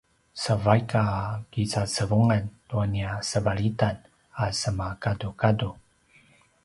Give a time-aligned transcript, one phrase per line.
[0.43, 1.05] sa vaik a
[1.53, 3.95] kicacevungan tua nia sevalitan
[4.43, 5.69] a semagadugadu